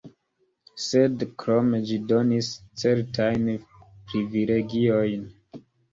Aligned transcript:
Sed 0.85 1.25
krome 1.43 1.81
ĝi 1.89 1.99
donis 2.13 2.49
certajn 2.85 3.47
privilegiojn. 3.67 5.29